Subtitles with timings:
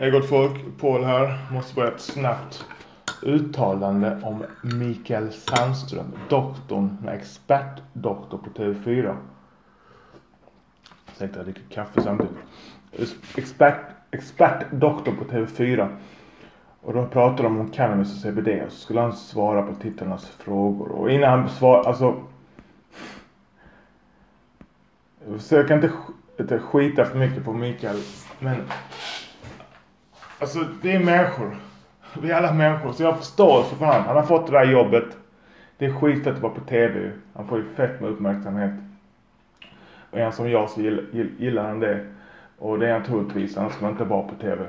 [0.00, 1.38] Hej gott folk, Paul här.
[1.52, 2.66] Måste bara ett snabbt
[3.22, 9.16] uttalande om Mikael Sandström, doktorn med expertdoktor på TV4.
[11.12, 12.36] Ursäkta, jag dricker kaffe samtidigt.
[13.36, 15.96] Expert, expertdoktor på TV4.
[16.80, 20.26] Och då pratade de om cannabis och CBD och så skulle han svara på tittarnas
[20.26, 20.88] frågor.
[20.88, 22.16] Och innan han svarar, alltså.
[25.26, 25.90] Jag försöker inte,
[26.38, 27.96] inte skita för mycket på Mikael,
[28.38, 28.56] men
[30.40, 31.56] Alltså det är människor.
[32.22, 32.92] Vi är alla människor.
[32.92, 34.02] Så jag förstår för fan.
[34.02, 35.04] Han har fått det där jobbet.
[35.78, 37.10] Det är skitfett att vara på TV.
[37.34, 38.70] Han får ju fett med uppmärksamhet.
[40.10, 41.04] Och en som jag så gillar,
[41.38, 42.06] gillar han det.
[42.58, 43.56] Och det är han troligtvis.
[43.56, 44.64] Annars skulle han inte vara på TV.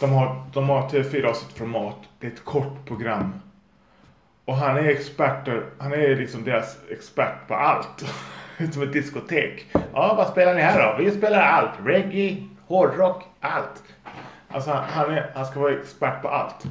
[0.00, 1.96] De har, de har TV4 har sitt format.
[2.18, 3.34] Det är ett kort program.
[4.44, 5.64] Och han är experter.
[5.78, 8.04] Han är liksom deras expert på allt.
[8.72, 9.66] Som ett diskotek.
[9.92, 11.04] Ja, vad spelar ni här då?
[11.04, 11.70] Vi spelar allt.
[11.84, 13.82] Reggae, hårdrock, allt.
[14.48, 16.66] Alltså han, är, han ska vara expert på allt.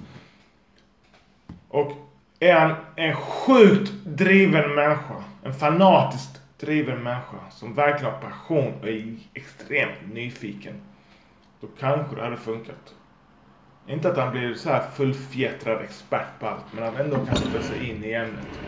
[1.70, 1.92] Och
[2.40, 8.88] är han en sjukt driven människa, en fanatiskt driven människa som verkligen har passion och
[8.88, 10.82] är extremt nyfiken.
[11.62, 12.94] Då kanske det hade funkat.
[13.88, 17.62] Inte att han blir så här fullfjättrad expert på allt, men han ändå kan sätta
[17.62, 18.60] sig in i ämnet.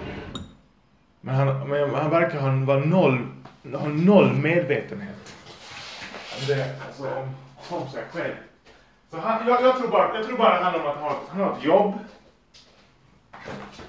[1.22, 3.28] Men han, men han verkar ha, noll,
[3.74, 5.36] ha noll medvetenhet.
[6.40, 7.36] Om det, alltså om,
[7.70, 8.34] om sig själv.
[9.12, 11.18] Så han, jag, jag, tror bara, jag tror bara det handlar om att han har,
[11.30, 11.94] han har ett jobb.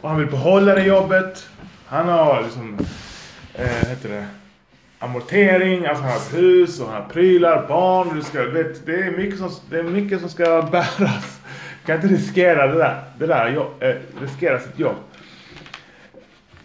[0.00, 1.48] Och han vill behålla det jobbet.
[1.86, 2.78] Han har liksom,
[3.54, 4.26] eh, heter det,
[4.98, 8.16] amortering, alltså han har ett hus och han har prylar, barn.
[8.16, 11.40] Du ska, vet, det, är mycket som, det är mycket som ska bäras.
[11.86, 14.96] Kan inte riskera det där, det där jobb, eh, riskera sitt jobb.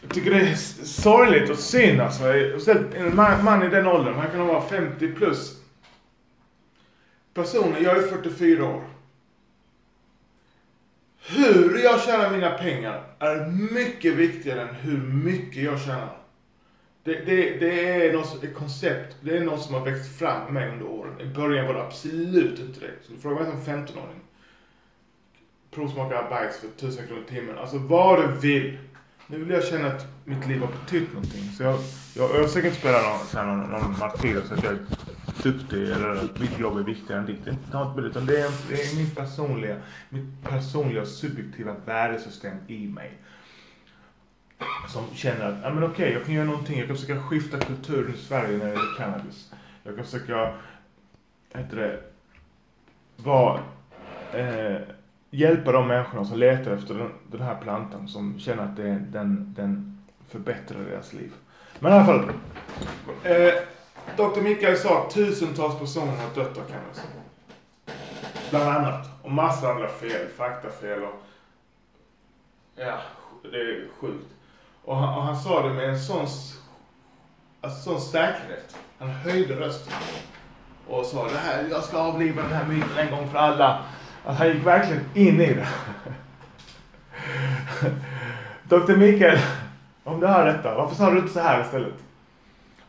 [0.02, 2.24] Jag tycker det är sorgligt och synd alltså.
[2.98, 5.65] En man, man i den åldern, han kan vara 50 plus
[7.36, 8.84] personen, jag är 44 år.
[11.28, 16.18] Hur jag tjänar mina pengar är mycket viktigare än hur mycket jag tjänar.
[17.04, 20.54] Det, det, det är något, ett koncept, det är något som har växt fram med
[20.54, 21.22] mig under åren.
[21.22, 22.92] I början var det absolut inte det.
[23.02, 24.20] Så du frågar mig som 15-åring.
[25.72, 27.58] Provsmaka bajs för 1000 kronor i timmen.
[27.58, 28.78] Alltså vad du vill.
[29.28, 31.52] Nu vill jag känna att mitt liv har betytt någonting.
[31.58, 31.80] Så jag,
[32.16, 34.78] jag, jag försöker inte spela någon, någon, någon martyr så att jag
[35.46, 37.46] duktig eller att mitt jobb är viktigare än ditt.
[37.46, 39.76] Det är inte något utan det är, det är min personliga,
[40.10, 43.12] mitt personliga subjektiva värdesystem i mig.
[44.88, 46.78] Som känner att, ja men okej, okay, jag kan göra någonting.
[46.80, 49.52] Jag kan försöka skifta kulturen i Sverige när det gäller cannabis.
[49.84, 50.54] Jag kan försöka,
[51.54, 52.00] heter det,
[53.16, 53.60] vara,
[54.34, 54.82] eh,
[55.30, 58.08] hjälpa de människorna som letar efter den, den här plantan.
[58.08, 61.32] Som känner att det, den, den förbättrar deras liv.
[61.80, 62.30] Men i alla fall.
[63.24, 63.54] Eh,
[64.18, 64.42] Dr.
[64.42, 67.04] Mikael sa att tusentals personer har dött av cancer.
[68.50, 69.10] Bland annat.
[69.24, 71.22] Och massa andra fel, faktafel och...
[72.76, 72.98] Ja,
[73.52, 74.26] det är sjukt.
[74.84, 76.28] Och han, och han sa det med en sån,
[77.62, 78.78] alltså, sån säkerhet.
[79.00, 79.94] Han höjde rösten.
[80.88, 83.84] Och sa det här, jag ska avliva den här myten en gång för alla.
[84.26, 85.68] Att han gick verkligen in i det.
[88.78, 88.96] Dr.
[88.96, 89.40] Mikael,
[90.04, 91.94] om du hör detta, varför sa du inte så här istället?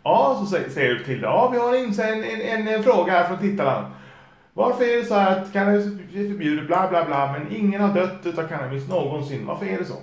[0.06, 1.26] Ja, så säger du till det.
[1.26, 3.90] Ja, vi har en, en, en, en fråga här från tittarna.
[4.54, 7.94] Varför är det så här att cannabis är förbjudet, bla bla bla, men ingen har
[7.94, 9.46] dött utav cannabis någonsin.
[9.46, 9.96] Varför är det så?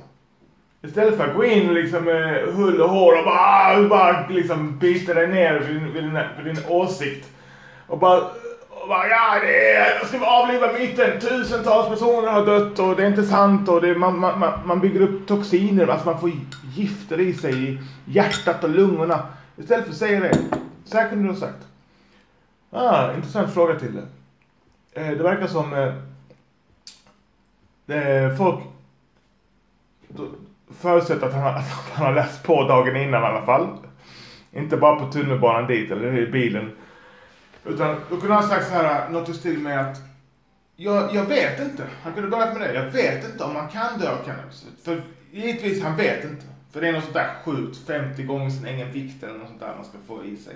[0.88, 4.80] Istället för att gå in liksom med hull och hår och bara, ah, bara liksom
[4.80, 7.30] bita dig ner vid, vid, din, vid din åsikt.
[7.88, 8.20] Och bara,
[8.70, 11.20] och bara ja, det är, jag ska avliva myten.
[11.20, 15.02] Tusentals personer har dött och det är inte sant och det, man, man, man bygger
[15.02, 16.32] upp toxiner, alltså man får
[16.76, 19.20] gifter i sig i hjärtat och lungorna.
[19.58, 20.38] Istället för att säga det.
[20.86, 21.68] Så här kunde du ha sagt.
[22.72, 24.06] Ah, intressant fråga till det.
[25.02, 25.94] Eh, det verkar som eh,
[27.86, 28.60] det folk
[30.80, 33.78] förutsätter att han, har, att han har läst på dagen innan i alla fall.
[34.52, 36.72] Inte bara på tunnelbanan dit eller i bilen.
[37.66, 39.98] Utan då kunde han sagt så här, något i stil med att
[40.76, 41.84] jag, jag vet inte.
[42.04, 42.74] Han kunde börjat med det.
[42.74, 44.66] Jag vet inte om man kan dö av cannabis.
[44.84, 45.02] För
[45.32, 46.46] givetvis, han vet inte.
[46.74, 49.60] För det är något sånt där sjukt, 50 gånger sin egen vikt eller något sånt
[49.60, 50.56] där man ska få i sig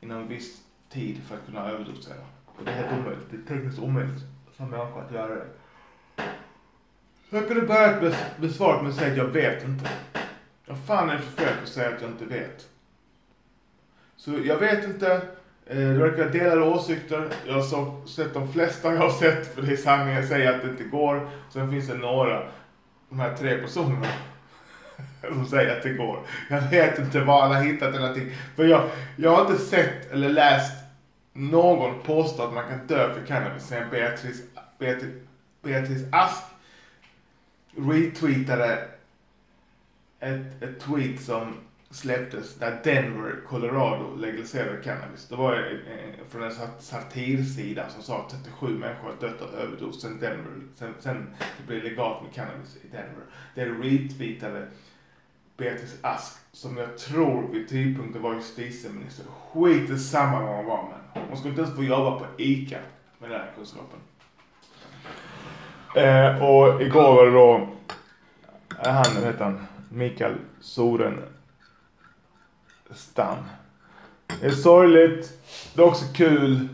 [0.00, 2.24] inom en viss tid för att kunna överdosera.
[2.46, 3.26] Och det är helt omöjligt.
[3.30, 4.22] Det är tekniskt omöjligt
[4.56, 5.46] som människa att göra det.
[7.30, 9.90] Så jag kunde börja besvara svaret med att säga att jag vet inte.
[10.66, 12.68] Vad fan är det för fel på att säga att jag inte vet?
[14.16, 15.12] Så jag vet inte.
[15.66, 17.28] Eh, det verkar delade åsikter.
[17.46, 20.62] Jag har sett de flesta jag har sett, för det är sanningen jag säger att
[20.62, 21.28] det inte går.
[21.52, 22.48] Sen finns det några,
[23.08, 24.06] de här tre personerna
[25.22, 26.18] som säger att det går.
[26.48, 28.30] Jag vet inte var han har hittat det någonting.
[28.56, 28.82] För jag,
[29.16, 30.84] jag har inte sett eller läst
[31.32, 34.42] någon påstå att man kan dö för cannabis sen Beatrice,
[34.78, 35.14] Beatrice,
[35.62, 36.42] Beatrice Ask
[37.76, 38.88] retweetade
[40.20, 41.54] ett, ett tweet som
[41.94, 45.28] släpptes där Denver, Colorado legaliserade cannabis.
[45.28, 50.02] Det var eh, från en satirsida som sa att 37 människor har dött av överdos
[50.02, 53.24] sen Denver, sen, sen det blev legalt med cannabis i Denver.
[53.54, 54.68] Det retweetade
[55.56, 59.24] Beatrice Ask som jag tror vid tidpunkten var justitieminister.
[59.52, 61.24] Skit i samma vad hon var med.
[61.28, 62.78] Hon skulle inte ens få jobba på ICA
[63.18, 63.98] med den här kunskapen.
[65.96, 67.68] Eh, och igår var det då,
[68.84, 71.22] eh, han, vad heter han, Mikael Soren
[72.90, 73.36] Stam.
[74.40, 75.32] Det är sorgligt,
[75.74, 76.68] det är också kul.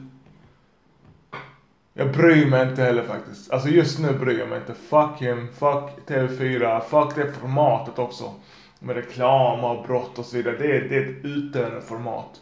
[1.92, 3.50] Jag bryr mig inte heller faktiskt.
[3.50, 4.74] Alltså just nu bryr jag mig inte.
[4.74, 8.34] Fuck him, fuck TV4, fuck det formatet också.
[8.78, 10.56] Med reklam och brott och så vidare.
[10.58, 12.40] Det är, det är ett utdöende format.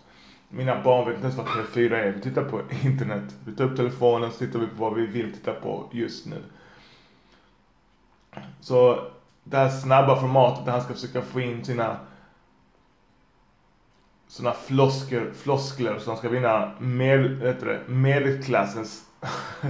[0.48, 2.12] Mina barn vet inte ens vad TV4 är.
[2.12, 3.34] Vi tittar på internet.
[3.44, 6.42] Vi tar upp telefonen så tittar vi på vad vi vill titta på just nu.
[8.60, 9.04] Så
[9.44, 11.96] det här snabba formatet där han ska försöka få in sina
[14.28, 19.02] sådana flosker, floskler som ska vinna med, det, medelklassens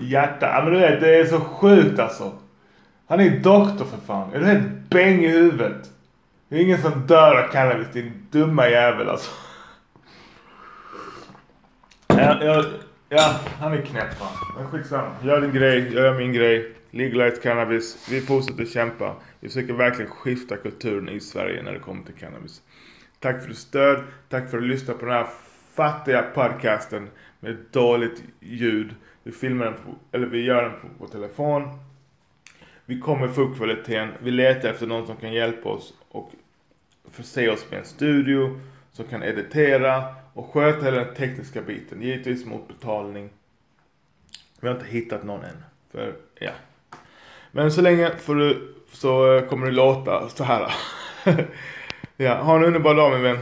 [0.00, 0.46] hjärta.
[0.46, 2.32] Ja, men du vet, det är så sjukt alltså.
[3.06, 4.32] Han är doktor för fan.
[4.32, 5.90] Är du helt bäng i huvudet?
[6.48, 9.30] Det är ingen som dör av cannabis, din dumma jävel alltså.
[12.06, 12.64] Ja, ja,
[13.08, 14.32] ja han är knäpp fan.
[14.56, 15.10] Men skitsamma.
[15.22, 16.72] Gör din grej, jag gör min grej.
[16.90, 18.08] Legalize cannabis.
[18.10, 19.14] Vi fortsätter kämpa.
[19.40, 22.62] Vi försöker verkligen skifta kulturen i Sverige när det kommer till cannabis.
[23.26, 24.04] Tack för ditt stöd.
[24.28, 25.26] Tack för att du lyssnade på den här
[25.74, 27.08] fattiga podcasten
[27.40, 28.94] med dåligt ljud.
[29.22, 31.78] Vi filmar den på, eller vi gör den på, vår telefon.
[32.84, 34.08] Vi kommer få upp kvaliteten.
[34.20, 36.32] Vi letar efter någon som kan hjälpa oss och
[37.10, 38.60] förse oss med en studio
[38.92, 42.02] som kan editera och sköta hela den tekniska biten.
[42.02, 43.30] Givetvis mot betalning.
[44.60, 45.64] Vi har inte hittat någon än.
[45.90, 46.52] För, ja.
[47.52, 50.74] Men så länge får du, så kommer det låta så här.
[52.16, 53.38] ja, ha en underbar dag min vän.